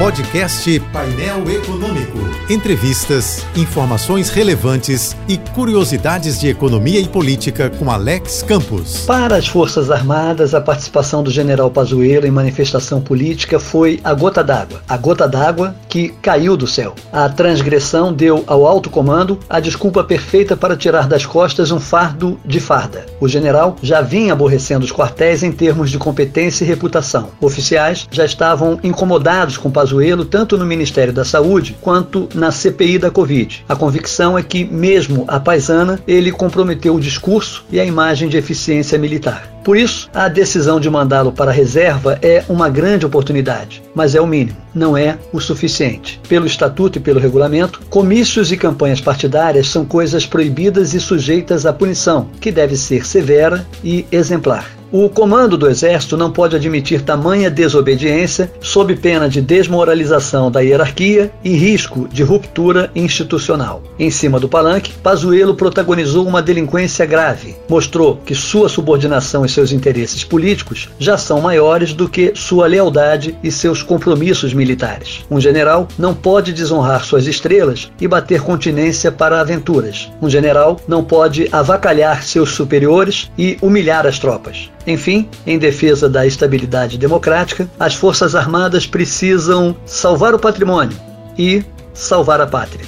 Podcast 0.00 0.80
Painel 0.94 1.42
Econômico. 1.50 2.18
Entrevistas, 2.48 3.44
informações 3.54 4.30
relevantes 4.30 5.14
e 5.28 5.36
curiosidades 5.36 6.40
de 6.40 6.48
economia 6.48 6.98
e 6.98 7.06
política 7.06 7.68
com 7.68 7.90
Alex 7.90 8.42
Campos. 8.42 9.04
Para 9.04 9.36
as 9.36 9.46
Forças 9.46 9.90
Armadas, 9.90 10.54
a 10.54 10.60
participação 10.60 11.22
do 11.22 11.30
general 11.30 11.70
Pazuello 11.70 12.26
em 12.26 12.30
manifestação 12.30 12.98
política 12.98 13.60
foi 13.60 14.00
a 14.02 14.14
gota 14.14 14.42
d'água. 14.42 14.80
A 14.88 14.96
gota 14.96 15.28
d'água 15.28 15.76
que 15.86 16.08
caiu 16.22 16.56
do 16.56 16.66
céu. 16.66 16.94
A 17.12 17.28
transgressão 17.28 18.10
deu 18.10 18.42
ao 18.46 18.66
alto 18.66 18.88
comando 18.88 19.38
a 19.50 19.60
desculpa 19.60 20.02
perfeita 20.02 20.56
para 20.56 20.78
tirar 20.78 21.06
das 21.06 21.26
costas 21.26 21.70
um 21.70 21.78
fardo 21.78 22.40
de 22.46 22.58
farda. 22.58 23.04
O 23.20 23.28
general 23.28 23.76
já 23.82 24.00
vinha 24.00 24.32
aborrecendo 24.32 24.82
os 24.82 24.92
quartéis 24.92 25.42
em 25.42 25.52
termos 25.52 25.90
de 25.90 25.98
competência 25.98 26.64
e 26.64 26.66
reputação. 26.66 27.28
Oficiais 27.38 28.08
já 28.10 28.24
estavam 28.24 28.80
incomodados 28.82 29.58
com 29.58 29.70
Pazuello 29.70 29.89
Pazuello 29.90 30.24
tanto 30.24 30.56
no 30.56 30.64
Ministério 30.64 31.12
da 31.12 31.24
Saúde 31.24 31.76
quanto 31.80 32.28
na 32.32 32.52
CPI 32.52 32.96
da 32.96 33.10
Covid. 33.10 33.64
A 33.68 33.74
convicção 33.74 34.38
é 34.38 34.42
que, 34.42 34.64
mesmo 34.64 35.24
a 35.26 35.40
paisana, 35.40 35.98
ele 36.06 36.30
comprometeu 36.30 36.94
o 36.94 37.00
discurso 37.00 37.64
e 37.72 37.80
a 37.80 37.84
imagem 37.84 38.28
de 38.28 38.36
eficiência 38.36 38.96
militar. 38.96 39.50
Por 39.62 39.76
isso, 39.76 40.08
a 40.14 40.28
decisão 40.28 40.80
de 40.80 40.88
mandá-lo 40.88 41.32
para 41.32 41.50
a 41.50 41.54
reserva 41.54 42.18
é 42.22 42.42
uma 42.48 42.68
grande 42.68 43.04
oportunidade, 43.04 43.82
mas 43.94 44.14
é 44.14 44.20
o 44.20 44.26
mínimo, 44.26 44.56
não 44.74 44.96
é 44.96 45.18
o 45.32 45.40
suficiente. 45.40 46.20
Pelo 46.28 46.46
estatuto 46.46 46.98
e 46.98 47.00
pelo 47.00 47.20
regulamento, 47.20 47.80
comícios 47.90 48.50
e 48.50 48.56
campanhas 48.56 49.00
partidárias 49.00 49.68
são 49.68 49.84
coisas 49.84 50.24
proibidas 50.24 50.94
e 50.94 51.00
sujeitas 51.00 51.66
à 51.66 51.72
punição, 51.72 52.28
que 52.40 52.50
deve 52.50 52.76
ser 52.76 53.06
severa 53.06 53.66
e 53.84 54.06
exemplar. 54.10 54.80
O 54.92 55.08
comando 55.08 55.56
do 55.56 55.68
Exército 55.70 56.16
não 56.16 56.32
pode 56.32 56.56
admitir 56.56 57.02
tamanha 57.02 57.48
desobediência 57.48 58.50
sob 58.60 58.96
pena 58.96 59.28
de 59.28 59.40
desmoralização 59.40 60.50
da 60.50 60.58
hierarquia 60.60 61.30
e 61.44 61.50
risco 61.50 62.08
de 62.08 62.24
ruptura 62.24 62.90
institucional. 62.92 63.84
Em 63.96 64.10
cima 64.10 64.40
do 64.40 64.48
palanque, 64.48 64.92
Pazuello 64.94 65.54
protagonizou 65.54 66.26
uma 66.26 66.42
delinquência 66.42 67.06
grave. 67.06 67.54
Mostrou 67.68 68.16
que 68.16 68.34
sua 68.34 68.68
subordinação 68.68 69.44
seus 69.52 69.72
interesses 69.72 70.24
políticos 70.24 70.88
já 70.98 71.16
são 71.16 71.40
maiores 71.40 71.92
do 71.92 72.08
que 72.08 72.32
sua 72.34 72.66
lealdade 72.66 73.36
e 73.42 73.50
seus 73.50 73.82
compromissos 73.82 74.54
militares. 74.54 75.24
Um 75.30 75.40
general 75.40 75.88
não 75.98 76.14
pode 76.14 76.52
desonrar 76.52 77.04
suas 77.04 77.26
estrelas 77.26 77.90
e 78.00 78.08
bater 78.08 78.42
continência 78.42 79.12
para 79.12 79.40
aventuras. 79.40 80.10
Um 80.20 80.28
general 80.28 80.80
não 80.86 81.04
pode 81.04 81.48
avacalhar 81.52 82.22
seus 82.22 82.50
superiores 82.50 83.30
e 83.36 83.58
humilhar 83.60 84.06
as 84.06 84.18
tropas. 84.18 84.70
Enfim, 84.86 85.28
em 85.46 85.58
defesa 85.58 86.08
da 86.08 86.26
estabilidade 86.26 86.98
democrática, 86.98 87.68
as 87.78 87.94
Forças 87.94 88.34
Armadas 88.34 88.86
precisam 88.86 89.76
salvar 89.84 90.34
o 90.34 90.38
patrimônio 90.38 90.96
e 91.38 91.62
salvar 91.92 92.40
a 92.40 92.46
pátria. 92.46 92.86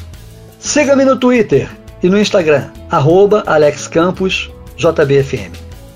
Siga-me 0.58 1.04
no 1.04 1.16
Twitter 1.16 1.68
e 2.02 2.08
no 2.08 2.18
Instagram, 2.18 2.70
arroba 2.90 3.44
AlexCamposJBFM. 3.46 5.61